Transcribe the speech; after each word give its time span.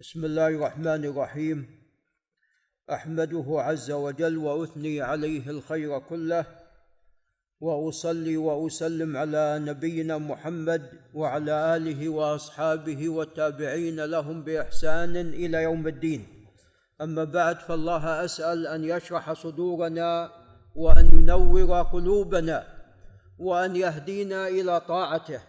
بسم 0.00 0.24
الله 0.24 0.48
الرحمن 0.48 1.04
الرحيم. 1.04 1.66
أحمده 2.90 3.46
عز 3.48 3.90
وجل 3.90 4.36
وأثني 4.36 5.00
عليه 5.00 5.50
الخير 5.50 5.98
كله 5.98 6.44
وأصلي 7.60 8.36
وأسلم 8.36 9.16
على 9.16 9.58
نبينا 9.58 10.18
محمد 10.18 10.82
وعلى 11.14 11.76
آله 11.76 12.08
وأصحابه 12.08 13.08
والتابعين 13.08 14.04
لهم 14.04 14.42
بإحسان 14.42 15.16
إلى 15.16 15.62
يوم 15.62 15.88
الدين. 15.88 16.26
أما 17.00 17.24
بعد 17.24 17.58
فالله 17.58 18.24
أسأل 18.24 18.66
أن 18.66 18.84
يشرح 18.84 19.32
صدورنا 19.32 20.30
وأن 20.76 21.06
ينور 21.12 21.82
قلوبنا 21.82 22.66
وأن 23.38 23.76
يهدينا 23.76 24.48
إلى 24.48 24.80
طاعته. 24.80 25.42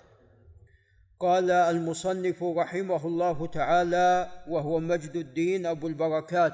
قال 1.19 1.51
المصنف 1.51 2.43
رحمه 2.43 3.07
الله 3.07 3.47
تعالى 3.47 4.31
وهو 4.47 4.79
مجد 4.79 5.15
الدين 5.15 5.65
أبو 5.65 5.87
البركات 5.87 6.53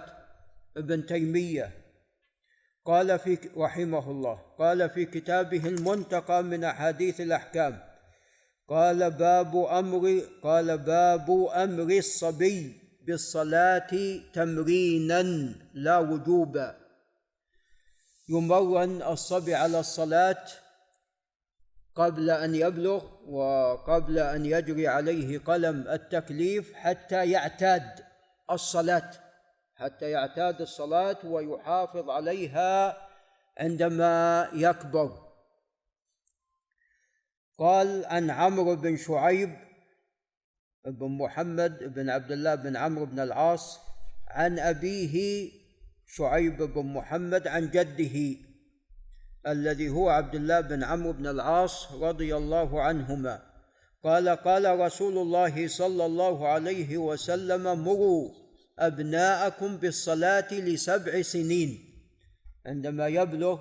ابن 0.77 1.05
تيمية. 1.05 1.71
قال 2.85 3.20
في 3.20 3.37
رحمه 3.57 4.11
الله 4.11 4.39
قال 4.59 4.89
في 4.89 5.05
كتابه 5.05 5.67
المنتقى 5.67 6.43
من 6.43 6.63
أحاديث 6.63 7.21
الأحكام 7.21 7.79
قال 8.70 9.11
باب 9.11 9.55
أمر 9.55 10.21
قال 10.43 10.77
باب 10.77 11.31
أمر 11.55 11.97
الصبي 11.97 12.73
بالصلاة 13.07 14.20
تمرينا 14.34 15.21
لا 15.73 15.97
وجوبا. 15.97 16.75
يمرن 18.29 19.01
الصبي 19.01 19.55
على 19.55 19.79
الصلاة 19.79 20.45
قبل 21.95 22.30
أن 22.30 22.55
يبلغ 22.55 23.05
وقبل 23.27 24.20
أن 24.20 24.45
يجري 24.45 24.88
عليه 24.88 25.40
قلم 25.40 25.88
التكليف 25.88 26.73
حتى 26.73 27.31
يعتاد 27.31 28.05
الصلاة 28.52 29.12
حتى 29.76 30.09
يعتاد 30.09 30.62
الصلاة 30.62 31.18
ويحافظ 31.26 32.10
عليها 32.10 32.98
عندما 33.57 34.49
يكبر. 34.54 35.26
قال 37.57 38.05
عن 38.05 38.30
عمرو 38.30 38.76
بن 38.76 38.98
شعيب 38.98 39.55
بن 40.85 41.18
محمد 41.18 41.93
بن 41.93 42.09
عبد 42.09 42.32
الله 42.32 42.55
بن 42.55 42.77
عمرو 42.77 43.05
بن 43.05 43.20
العاص 43.20 43.80
عن 44.27 44.59
أبيه 44.59 45.52
شعيب 46.07 46.57
بن 46.57 46.85
محمد 46.85 47.48
عن 47.48 47.70
جده 47.70 48.37
الذي 49.48 49.90
هو 49.90 50.10
عبد 50.10 50.35
الله 50.35 50.62
بن 50.62 50.84
عمرو 50.84 51.13
بن 51.13 51.27
العاص 51.27 51.91
رضي 51.91 52.35
الله 52.35 52.82
عنهما. 52.82 53.41
قال 54.04 54.29
قال 54.29 54.79
رسول 54.79 55.18
الله 55.18 55.68
صلى 55.68 56.05
الله 56.05 56.48
عليه 56.48 56.98
وسلم 56.98 57.84
مروا 57.84 58.29
أبناءكم 58.79 59.77
بالصلاة 59.77 60.54
لسبع 60.54 61.21
سنين. 61.21 61.79
عندما 62.65 63.07
يبلغ 63.07 63.60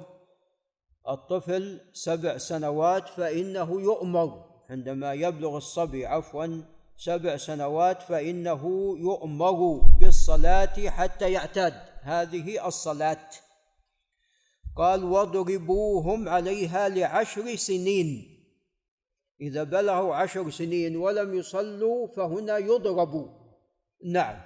الطفل 1.09 1.81
سبع 1.93 2.39
سنوات 2.39 3.09
فإنه 3.09 3.81
يؤمر. 3.81 4.45
عندما 4.71 5.13
يبلغ 5.13 5.57
الصبي 5.57 6.07
عفوا 6.07 6.63
سبع 6.97 7.37
سنوات 7.37 8.03
فإنه 8.03 8.63
يؤمر 8.99 9.81
بالصلاة 10.01 10.89
حتى 10.89 11.33
يعتاد. 11.33 11.75
هذه 12.03 12.67
الصلاة. 12.67 13.29
قال 14.77 15.05
واضربوهم 15.05 16.29
عليها 16.29 16.89
لعشر 16.89 17.57
سنين. 17.57 18.31
إذا 19.41 19.63
بلغوا 19.63 20.15
عشر 20.15 20.51
سنين 20.51 20.97
ولم 20.97 21.35
يصلوا 21.35 22.07
فهنا 22.07 22.59
يضربوا 22.59 23.29
نعم. 24.05 24.41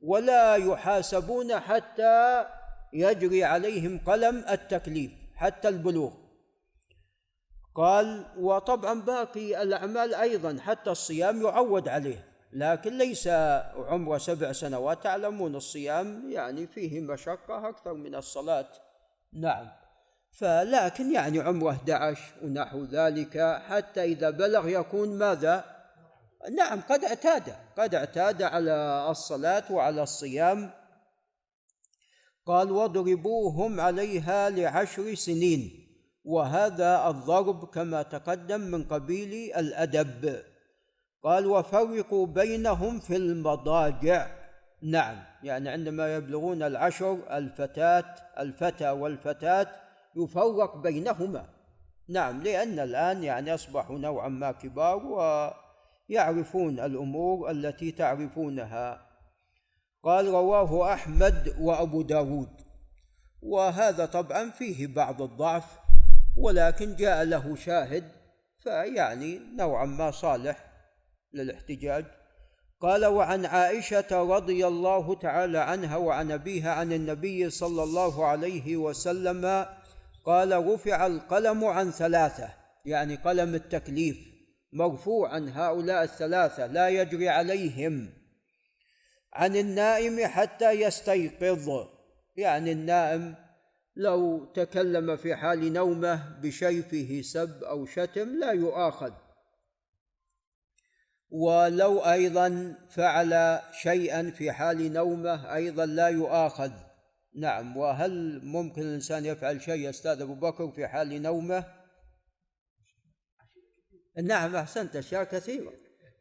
ولا 0.00 0.56
يحاسبون 0.56 1.58
حتى 1.58 2.46
يجري 2.92 3.44
عليهم 3.44 4.00
قلم 4.06 4.44
التكليف 4.50 5.12
حتى 5.34 5.68
البلوغ. 5.68 6.12
قال 7.74 8.26
وطبعا 8.38 9.00
باقي 9.00 9.62
الأعمال 9.62 10.14
أيضا 10.14 10.58
حتى 10.60 10.90
الصيام 10.90 11.42
يعود 11.42 11.88
عليه. 11.88 12.28
لكن 12.52 12.98
ليس 12.98 13.28
عمره 13.76 14.18
سبع 14.18 14.52
سنوات 14.52 15.02
تعلمون 15.02 15.54
الصيام 15.54 16.30
يعني 16.30 16.66
فيه 16.66 17.00
مشقة 17.00 17.68
أكثر 17.68 17.94
من 17.94 18.14
الصلاة. 18.14 18.68
نعم. 19.32 19.68
فلكن 20.32 21.12
يعني 21.12 21.40
عمره 21.40 21.70
11 21.70 22.20
ونحو 22.42 22.84
ذلك 22.84 23.62
حتى 23.68 24.04
إذا 24.04 24.30
بلغ 24.30 24.68
يكون 24.68 25.18
ماذا؟ 25.18 25.64
نعم 26.56 26.80
قد 26.80 27.04
اعتاد 27.04 27.54
قد 27.78 27.94
اعتاد 27.94 28.42
على 28.42 29.06
الصلاة 29.10 29.72
وعلى 29.72 30.02
الصيام. 30.02 30.70
قال 32.46 32.72
واضربوهم 32.72 33.80
عليها 33.80 34.50
لعشر 34.50 35.14
سنين. 35.14 35.70
وهذا 36.24 37.08
الضرب 37.08 37.64
كما 37.64 38.02
تقدم 38.02 38.60
من 38.60 38.84
قبيل 38.84 39.52
الأدب. 39.56 40.42
قال 41.22 41.46
وفرقوا 41.46 42.26
بينهم 42.26 43.00
في 43.00 43.16
المضاجع. 43.16 44.41
نعم 44.82 45.16
يعني 45.42 45.68
عندما 45.68 46.16
يبلغون 46.16 46.62
العشر 46.62 47.36
الفتاة 47.36 48.14
الفتى 48.38 48.90
والفتاة 48.90 49.66
يفرق 50.16 50.76
بينهما. 50.76 51.48
نعم 52.08 52.42
لأن 52.42 52.78
الآن 52.78 53.24
يعني 53.24 53.54
أصبحوا 53.54 53.98
نوعا 53.98 54.28
ما 54.28 54.52
كبار 54.52 55.06
ويعرفون 56.08 56.80
الأمور 56.80 57.50
التي 57.50 57.92
تعرفونها. 57.92 59.06
قال 60.02 60.28
رواه 60.28 60.92
أحمد 60.92 61.54
وأبو 61.60 62.02
داود. 62.02 62.62
وهذا 63.42 64.06
طبعا 64.06 64.50
فيه 64.50 64.86
بعض 64.86 65.22
الضعف 65.22 65.78
ولكن 66.36 66.96
جاء 66.96 67.24
له 67.24 67.56
شاهد 67.56 68.12
فيعني 68.58 69.38
نوعا 69.56 69.84
ما 69.84 70.10
صالح 70.10 70.72
للاحتجاج. 71.32 72.21
قال 72.82 73.06
وعن 73.06 73.46
عائشة 73.46 74.06
رضي 74.36 74.66
الله 74.66 75.14
تعالى 75.14 75.58
عنها 75.58 75.96
وعن 75.96 76.30
أبيها 76.30 76.72
عن 76.72 76.92
النبي 76.92 77.50
صلى 77.50 77.82
الله 77.82 78.26
عليه 78.26 78.76
وسلم 78.76 79.66
قال 80.24 80.66
رفع 80.66 81.06
القلم 81.06 81.64
عن 81.64 81.90
ثلاثة 81.90 82.48
يعني 82.84 83.16
قلم 83.16 83.54
التكليف 83.54 84.16
مرفوع 84.72 85.34
عن 85.34 85.48
هؤلاء 85.48 86.02
الثلاثة 86.02 86.66
لا 86.66 86.88
يجري 86.88 87.28
عليهم 87.28 88.10
عن 89.32 89.56
النائم 89.56 90.26
حتى 90.26 90.70
يستيقظ. 90.70 91.86
يعني 92.36 92.72
النائم 92.72 93.34
لو 93.96 94.44
تكلم 94.44 95.16
في 95.16 95.36
حال 95.36 95.72
نومه 95.72 96.40
بشيفه 96.42 97.20
سب 97.22 97.64
أو 97.64 97.86
شتم 97.86 98.28
لا 98.38 98.52
يؤاخذ. 98.52 99.12
ولو 101.32 101.98
أيضا 101.98 102.74
فعل 102.90 103.60
شيئا 103.72 104.30
في 104.30 104.52
حال 104.52 104.92
نومه 104.92 105.54
أيضا 105.54 105.86
لا 105.86 106.08
يؤاخذ. 106.08 106.72
نعم 107.34 107.76
وهل 107.76 108.40
ممكن 108.44 108.82
الإنسان 108.82 109.26
يفعل 109.26 109.62
شيء 109.62 109.90
أستاذ 109.90 110.20
أبو 110.20 110.34
بكر 110.34 110.70
في 110.70 110.86
حال 110.86 111.22
نومه؟ 111.22 111.64
نعم 114.22 114.56
أحسنت 114.56 114.96
أشياء 114.96 115.24
كثيرة. 115.24 115.72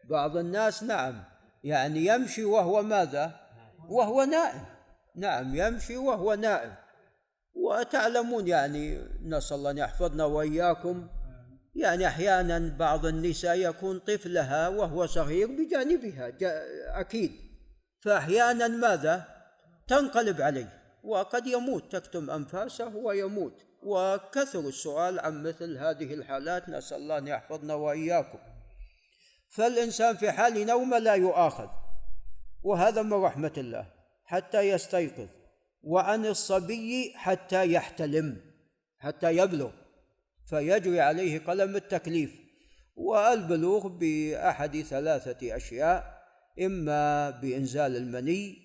بعض 0.10 0.38
الناس 0.38 0.84
نعم 0.84 1.24
يعني 1.64 2.06
يمشي 2.06 2.44
وهو 2.44 2.82
ماذا؟ 2.82 3.40
وهو 3.90 4.24
نائم. 4.24 4.66
نعم 5.16 5.56
يمشي 5.56 5.98
وهو 5.98 6.34
نائم. 6.34 6.74
وتعلمون 7.54 8.48
يعني 8.48 9.00
نسأل 9.22 9.58
الله 9.58 9.72
أن 9.72 9.78
يحفظنا 9.78 10.26
وإياكم. 10.26 11.08
يعني 11.76 12.08
أحيانا 12.08 12.76
بعض 12.80 13.06
النساء 13.06 13.58
يكون 13.58 14.00
طفلها 14.00 14.68
وهو 14.68 15.06
صغير 15.06 15.48
بجانبها 15.48 16.32
أكيد. 17.00 17.32
فأحيانا 18.00 18.68
ماذا؟ 18.68 19.26
تنقلب 19.88 20.42
عليه 20.42 20.82
وقد 21.04 21.48
يموت 21.48 21.96
تكتم 21.96 22.30
أنفاسه 22.30 22.96
ويموت. 22.96 23.62
وكثر 23.84 24.60
السؤال 24.60 25.20
عن 25.20 25.44
مثل 25.44 25.78
هذه 25.78 26.14
الحالات 26.14 26.70
نسأل 26.70 26.98
الله 26.98 27.18
أن 27.18 27.28
يحفظنا 27.28 27.74
وإياكم. 27.74 28.40
فالإنسان 29.50 30.16
في 30.16 30.32
حال 30.32 30.66
نومة 30.66 30.98
لا 30.98 31.14
يؤاخذ 31.14 31.68
وهذا 32.64 33.02
من 33.02 33.14
رحمة 33.14 33.54
الله 33.58 33.86
حتى 34.26 34.62
يستيقظ 34.62 35.28
وعن 35.84 36.26
الصبي 36.26 37.14
حتى 37.16 37.72
يحتلم 37.72 38.42
حتى 39.00 39.38
يبلغ. 39.38 39.81
فيجري 40.52 41.00
عليه 41.00 41.40
قلم 41.40 41.76
التكليف 41.76 42.32
والبلوغ 42.96 43.88
بأحد 43.88 44.82
ثلاثة 44.82 45.56
أشياء 45.56 46.22
إما 46.62 47.30
بإنزال 47.30 47.96
المني 47.96 48.58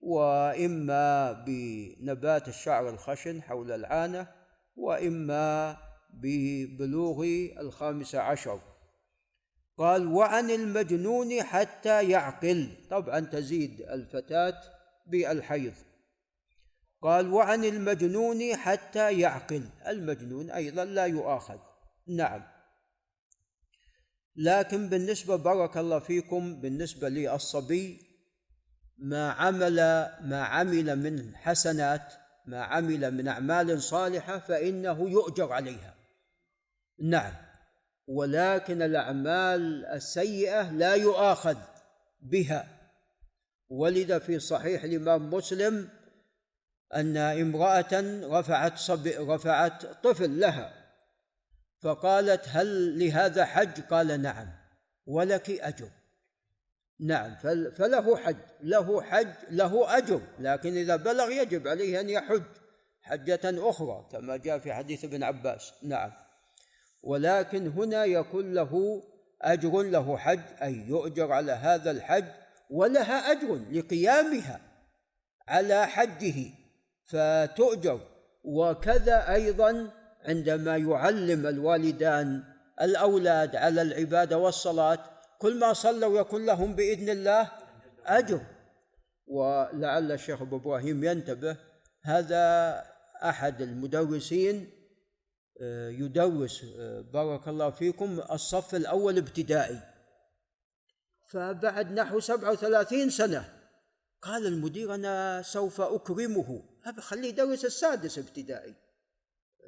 وإما 0.00 1.32
بنبات 1.32 2.48
الشعر 2.48 2.88
الخشن 2.88 3.42
حول 3.42 3.72
العانة 3.72 4.26
وإما 4.76 5.76
ببلوغ 6.22 7.24
الخامس 7.60 8.14
عشر. 8.14 8.60
قال 9.78 10.06
وعن 10.06 10.50
المجنون 10.50 11.42
حتى 11.42 12.10
يعقل. 12.10 12.68
طبعا 12.90 13.20
تزيد 13.20 13.80
الفتاة 13.80 14.60
بالحيض. 15.06 15.74
قال 17.04 17.32
وعن 17.32 17.64
المجنون 17.64 18.56
حتى 18.56 19.20
يعقل. 19.20 19.68
المجنون 19.86 20.50
أيضا 20.50 20.84
لا 20.84 21.06
يؤاخذ. 21.06 21.58
نعم. 22.08 22.42
لكن 24.36 24.88
بالنسبة 24.88 25.36
بارك 25.36 25.76
الله 25.76 25.98
فيكم 25.98 26.60
بالنسبة 26.60 27.08
للصبي 27.08 28.00
ما 28.98 29.30
عمل 29.30 29.76
ما 30.20 30.44
عمل 30.44 30.96
من 30.96 31.36
حسنات 31.36 32.14
ما 32.46 32.62
عمل 32.62 33.10
من 33.14 33.28
أعمال 33.28 33.82
صالحة 33.82 34.38
فإنه 34.38 35.10
يؤجر 35.10 35.52
عليها. 35.52 35.94
نعم. 37.02 37.32
ولكن 38.06 38.82
الأعمال 38.82 39.84
السيئة 39.84 40.70
لا 40.70 40.94
يؤاخذ 40.94 41.56
بها. 42.20 42.66
ولد 43.68 44.18
في 44.18 44.38
صحيح 44.38 44.84
الإمام 44.84 45.34
مسلم 45.34 45.88
أن 46.94 47.16
امرأة 47.16 48.20
رفعت 48.38 48.78
صب 48.78 49.06
رفعت 49.06 49.86
طفل 49.86 50.40
لها 50.40 50.72
فقالت 51.80 52.48
هل 52.48 52.98
لهذا 52.98 53.44
حج؟ 53.44 53.80
قال 53.80 54.22
نعم 54.22 54.48
ولك 55.06 55.50
أجر. 55.50 55.88
نعم 57.00 57.36
فله 57.70 58.16
حج 58.16 58.36
له 58.60 59.02
حج 59.02 59.32
له 59.50 59.98
أجر 59.98 60.20
لكن 60.38 60.76
إذا 60.76 60.96
بلغ 60.96 61.30
يجب 61.30 61.68
عليه 61.68 62.00
أن 62.00 62.08
يحج 62.08 62.42
حجة 63.02 63.40
أخرى 63.44 64.08
كما 64.12 64.36
جاء 64.36 64.58
في 64.58 64.72
حديث 64.72 65.04
ابن 65.04 65.22
عباس. 65.22 65.72
نعم. 65.82 66.12
ولكن 67.02 67.68
هنا 67.68 68.04
يكون 68.04 68.54
له 68.54 69.02
أجر 69.42 69.82
له 69.82 70.18
حج 70.18 70.40
أي 70.62 70.74
يؤجر 70.88 71.32
على 71.32 71.52
هذا 71.52 71.90
الحج 71.90 72.24
ولها 72.70 73.32
أجر 73.32 73.60
لقيامها 73.72 74.60
على 75.48 75.86
حجه. 75.86 76.63
فتؤجر. 77.06 78.00
وكذا 78.44 79.32
أيضا 79.32 79.90
عندما 80.24 80.76
يعلم 80.76 81.46
الوالدان 81.46 82.42
الأولاد 82.82 83.56
على 83.56 83.82
العبادة 83.82 84.38
والصلاة 84.38 84.98
كل 85.38 85.58
ما 85.58 85.72
صلوا 85.72 86.20
يكون 86.20 86.46
لهم 86.46 86.74
بإذن 86.74 87.08
الله 87.08 87.50
أجر. 88.06 88.40
ولعل 89.26 90.12
الشيخ 90.12 90.42
أبو 90.42 90.56
إبراهيم 90.56 91.04
ينتبه 91.04 91.56
هذا 92.02 92.84
أحد 93.24 93.62
المدرسين 93.62 94.70
آه، 95.62 95.88
يدرس 95.88 96.64
آه، 96.78 97.00
بارك 97.00 97.48
الله 97.48 97.70
فيكم 97.70 98.20
الصف 98.30 98.74
الأول 98.74 99.18
ابتدائي. 99.18 99.94
فبعد 101.34 101.92
نحو 101.92 102.20
سبعة 102.20 102.52
وثلاثين 102.52 103.10
سنة 103.10 103.44
قال 104.22 104.46
المدير 104.46 104.94
أنا 104.94 105.42
سوف 105.42 105.80
أكرمه 106.84 107.00
خليه 107.00 107.28
يدرس 107.28 107.64
السادس 107.64 108.18
ابتدائي 108.18 108.74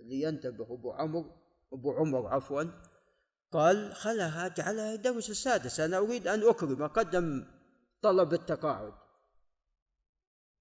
لينتبه 0.02 0.64
أبو 0.74 0.92
عمرو 0.92 1.32
أبو 1.72 1.92
عمر 1.92 2.26
عفوا 2.26 2.64
قال 3.52 3.94
خلها 3.94 4.46
اجعلها 4.46 4.92
يدرس 4.92 5.30
السادس 5.30 5.80
أنا 5.80 5.98
أريد 5.98 6.28
أن 6.28 6.48
أكرم 6.48 6.82
أقدم 6.82 7.46
طلب 8.02 8.34
التقاعد 8.34 8.92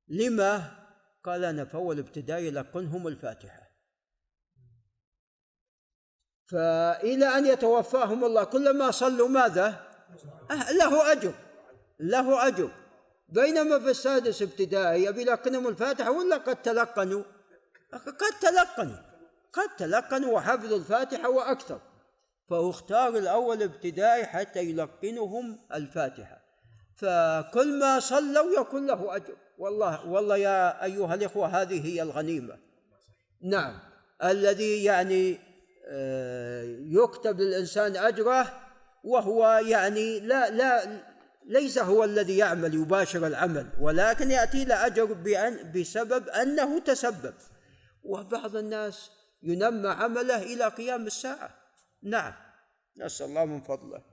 لما؟ 0.08 0.86
قال 1.24 1.44
أنا 1.44 1.66
في 1.66 1.76
أول 1.76 2.00
ابتدائي 2.00 2.52
لقنهم 2.52 3.08
الفاتحة 3.08 3.66
فإلى 6.46 7.26
أن 7.26 7.46
يتوفاهم 7.46 8.26
الله 8.26 8.44
كلما 8.44 8.92
صلوا 8.92 9.28
ماذا؟ 9.28 9.92
له 10.52 11.12
أجر 11.12 11.34
له 12.00 12.48
أجر 12.48 12.85
بينما 13.30 13.80
في 13.80 13.90
السادس 13.90 14.42
ابتدائي 14.42 15.04
يبي 15.04 15.22
يلقنهم 15.22 15.68
الفاتحة 15.68 16.12
ولا 16.12 16.38
قد 16.38 16.62
تلقنوا؟ 16.62 17.24
قد 17.94 18.40
تلقنوا 18.42 18.98
قد 19.54 19.76
تلقنوا 19.78 20.34
وحفظوا 20.34 20.78
الفاتحة 20.78 21.30
وأكثر. 21.30 21.82
فاختار 22.50 23.18
الأول 23.18 23.64
ابتدائي 23.64 24.26
حتى 24.26 24.60
يلقنهم 24.60 25.60
الفاتحة. 25.74 26.42
فكل 26.96 27.80
ما 27.80 28.00
صلوا 28.00 28.62
يكون 28.62 28.88
له 28.88 29.16
أجر. 29.16 29.38
والله 29.58 30.08
والله 30.08 30.38
يا 30.38 30.84
أيها 30.84 31.14
الإخوة 31.14 31.48
هذه 31.48 31.86
هي 31.86 32.02
الغنيمة. 32.02 32.58
نعم. 33.42 33.80
الذي 34.24 34.84
يعني 34.84 35.40
آه، 35.88 36.64
يكتب 36.80 37.40
للإنسان 37.40 37.96
أجره 37.96 38.54
وهو 39.04 39.62
يعني 39.66 40.20
لا 40.20 40.50
لا 40.50 41.02
ليس 41.48 41.78
هو 41.78 42.04
الذي 42.04 42.38
يعمل 42.38 42.74
يباشر 42.74 43.28
العمل 43.28 43.70
ولكن 43.80 44.32
يأتي 44.32 44.66
له 44.66 44.86
أجر 44.86 45.14
بأن 45.14 45.72
بسبب 45.72 46.30
أنه 46.30 46.80
تسبب. 46.80 47.34
وبعض 48.04 48.56
الناس 48.56 49.12
ينمى 49.44 49.90
عمله 49.90 50.44
إلى 50.44 50.68
قيام 50.68 51.08
الساعة. 51.08 51.56
نعم. 52.04 52.34
نسأل 52.98 53.26
الله 53.26 53.46
من 53.46 53.62
فضله. 53.62 54.04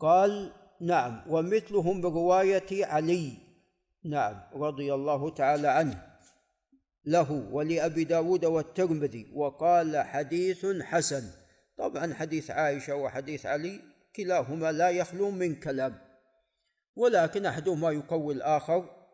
قال 0.00 0.52
نعم. 0.80 1.22
ومثلهم 1.28 2.00
برواية 2.00 2.86
علي. 2.86 3.32
نعم. 4.04 4.40
رضي 4.54 4.94
الله 4.94 5.30
تعالى 5.30 5.68
عنه. 5.68 6.14
له 7.04 7.32
ولأبي 7.52 8.04
داود 8.04 8.44
والترمذي. 8.44 9.30
وقال 9.34 9.96
حديث 9.96 10.66
حسن. 10.66 11.30
طبعا 11.78 12.14
حديث 12.14 12.50
عائشة 12.50 12.94
وحديث 12.94 13.46
علي. 13.46 13.93
كلاهما 14.16 14.72
لا 14.72 14.90
يخلو 14.90 15.30
من 15.30 15.54
كلام 15.54 15.98
ولكن 16.96 17.46
أحدهما 17.46 17.90
يقوي 17.90 18.34
الآخر 18.34 19.04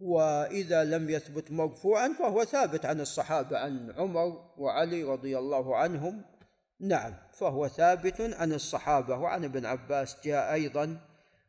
وإذا 0.00 0.84
لم 0.84 1.10
يثبت 1.10 1.52
مرفوعا 1.52 2.08
فهو 2.18 2.44
ثابت 2.44 2.86
عن 2.86 3.00
الصحابة 3.00 3.58
عن 3.58 3.90
عمر 3.90 4.50
وعلي 4.58 5.04
رضي 5.04 5.38
الله 5.38 5.76
عنهم. 5.76 6.24
نعم 6.80 7.14
فهو 7.32 7.68
ثابت 7.68 8.20
عن 8.20 8.52
الصحابة 8.52 9.18
وعن 9.18 9.44
ابن 9.44 9.66
عباس 9.66 10.16
جاء 10.24 10.52
أيضا 10.52 11.00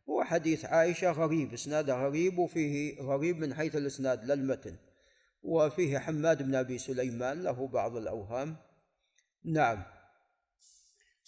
هو 0.09 0.23
حديث 0.23 0.65
عائشة 0.65 1.11
غريب 1.11 1.53
اسناده 1.53 2.05
غريب 2.05 2.39
وفيه 2.39 3.01
غريب 3.01 3.37
من 3.37 3.53
حيث 3.53 3.75
الإسناد 3.75 4.25
للمتن 4.25 4.75
وفيه 5.43 5.99
حماد 5.99 6.43
بن 6.43 6.55
أبي 6.55 6.77
سليمان 6.77 7.43
له 7.43 7.67
بعض 7.67 7.95
الأوهام. 7.95 8.55
نعم. 9.45 9.83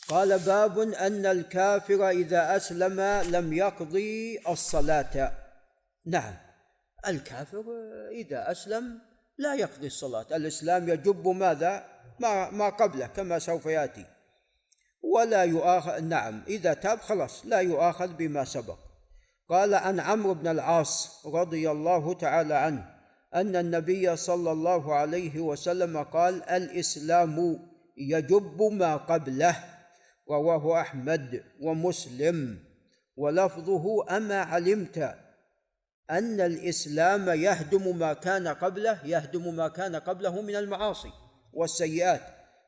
قال 0.08 0.40
باب 0.40 0.80
أن 0.80 1.26
الكافر 1.26 2.10
إذا 2.10 2.56
أسلم 2.56 3.00
لم 3.36 3.54
يقضي 3.54 4.40
الصلاة. 4.50 5.32
نعم 6.06 6.34
الكافر 7.08 7.64
إذا 8.12 8.52
أسلم 8.52 9.00
لا 9.38 9.56
يقضي 9.56 9.88
الصلاة. 9.88 10.26
الإسلام 10.32 10.90
يجب 10.90 11.28
ماذا؟ 11.28 11.86
ما, 12.20 12.50
ما 12.50 12.70
قبله 12.70 13.08
كما 13.08 13.40
سوف 13.40 13.66
يأتي. 13.66 14.06
ولا 15.02 15.44
يؤاخذ 15.44 16.00
نعم 16.00 16.44
إذا 16.48 16.74
تاب 16.74 17.00
خلاص 17.00 17.46
لا 17.46 17.60
يؤاخذ 17.60 18.08
بما 18.08 18.46
سبق. 18.46 18.78
قال 19.50 19.74
عن 19.74 20.00
عمرو 20.00 20.34
بن 20.34 20.48
العاص 20.48 21.26
رضي 21.26 21.72
الله 21.72 22.14
تعالى 22.14 22.54
عنه 22.54 22.96
أن 23.36 23.56
النبي 23.56 24.16
صلى 24.16 24.52
الله 24.52 24.96
عليه 24.96 25.40
وسلم 25.40 26.04
قال 26.04 26.44
الإسلام 26.44 27.60
يجب 27.98 28.62
ما 28.62 28.98
قبله. 28.98 29.79
رواه 30.30 30.82
أحمد 30.82 31.44
ومسلم 31.62 32.60
ولفظه 33.18 34.18
أما 34.18 34.42
علمت 34.42 35.16
أن 36.10 36.42
الإسلام 36.42 37.30
يهدم 37.30 37.98
ما 37.98 38.14
كان 38.14 38.48
قبله 38.48 39.06
يهدم 39.06 39.56
ما 39.56 39.68
كان 39.68 39.96
قبله 39.96 40.42
من 40.42 40.56
المعاصي 40.56 41.12
والسيئات. 41.54 42.22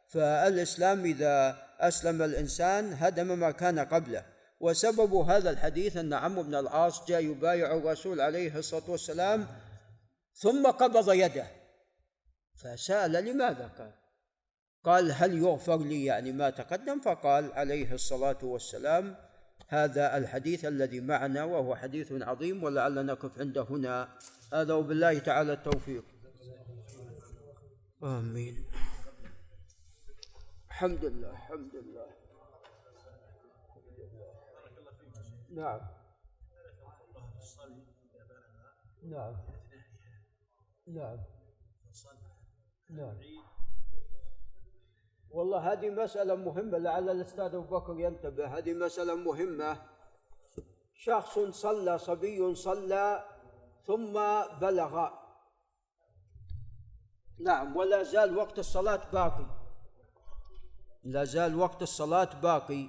فالإسلام 0.07 1.05
إذا 1.05 1.57
أسلم 1.79 2.21
الإنسان 2.21 2.93
هدم 2.93 3.39
ما 3.39 3.51
كان 3.51 3.79
قبله. 3.79 4.25
وسبب 4.59 5.13
هذا 5.13 5.49
الحديث 5.49 5.97
أن 5.97 6.13
عمرو 6.13 6.43
بن 6.43 6.55
العاص 6.55 7.05
جاء 7.05 7.23
يبايع 7.23 7.77
الرسول 7.77 8.21
عليه 8.21 8.57
الصلاة 8.57 8.89
والسلام 8.89 9.47
ثم 10.33 10.67
قبض 10.67 11.13
يده. 11.13 11.47
فسأل 12.55 13.11
لماذا؟ 13.11 13.71
قال 13.77 13.91
قال 14.83 15.11
هل 15.11 15.37
يغفر 15.37 15.77
لي؟ 15.77 16.05
يعني 16.05 16.31
ما 16.31 16.49
تقدم 16.49 17.01
فقال 17.01 17.53
عليه 17.53 17.93
الصلاة 17.93 18.37
والسلام 18.43 19.15
هذا 19.67 20.17
الحديث 20.17 20.65
الذي 20.65 20.99
معنا 20.99 21.43
وهو 21.43 21.75
حديث 21.75 22.11
عظيم 22.11 22.63
ولعل 22.63 23.05
نقف 23.05 23.39
عند 23.39 23.57
هنا. 23.57 24.17
هذا 24.53 24.73
وبالله 24.73 25.19
تعالى 25.19 25.53
التوفيق. 25.53 26.03
آمين. 28.03 28.65
الحمد 30.67 31.05
لله 31.05 31.29
الحمد 31.31 31.75
لله. 31.75 32.07
نعم. 35.49 35.81
نعم. 39.03 39.35
نعم. 40.87 41.17
نعم. 42.89 43.15
والله 45.33 45.71
هذه 45.73 45.89
مسألة 45.89 46.35
مهمة 46.35 46.77
لعل 46.77 47.09
الأستاذ 47.09 47.55
أبو 47.55 47.77
بكر 47.77 47.99
ينتبه. 47.99 48.57
هذه 48.57 48.73
مسألة 48.73 49.15
مهمة. 49.15 49.81
شخص 50.93 51.39
صلى 51.39 51.97
صبي 51.97 52.55
صلى 52.55 53.25
ثم 53.87 54.13
بلغ. 54.61 55.09
نعم 57.39 57.75
ولا 57.75 58.03
زال 58.03 58.37
وقت 58.37 58.59
الصلاة 58.59 59.11
باقي. 59.13 59.45
لا 61.03 61.23
زال 61.23 61.55
وقت 61.55 61.81
الصلاة 61.81 62.39
باقي. 62.41 62.87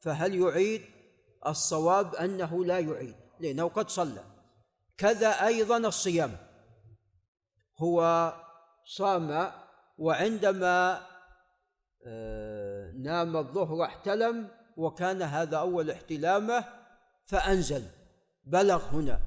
فهل 0.00 0.34
يعيد؟ 0.34 0.82
الصواب 1.46 2.14
أنه 2.14 2.64
لا 2.64 2.78
يعيد 2.78 3.16
لأنه 3.40 3.68
قد 3.68 3.88
صلى. 3.88 4.24
كذا 4.98 5.46
أيضا 5.46 5.76
الصيام. 5.76 6.36
هو 7.78 8.32
صام 8.84 9.52
وعندما 9.98 11.06
نام 12.96 13.36
الظهر 13.36 13.84
احتلم 13.84 14.48
وكان 14.76 15.22
هذا 15.22 15.56
أول 15.56 15.90
احتلامه 15.90 16.64
فأنزل. 17.24 17.82
بلغ 18.44 18.84
هنا. 18.84 19.20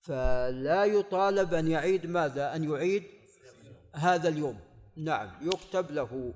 فلا 0.00 0.84
يطالب 0.84 1.54
أن 1.54 1.68
يعيد 1.68 2.06
ماذا؟ 2.06 2.56
أن 2.56 2.64
يعيد 2.64 3.04
هذا 3.94 4.28
اليوم. 4.28 4.60
نعم 4.96 5.30
يكتب 5.42 5.90
له. 5.90 6.34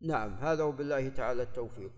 نعم 0.00 0.34
هذا 0.34 0.62
وبالله 0.62 1.08
تعالى 1.08 1.42
التوفيق. 1.42 1.92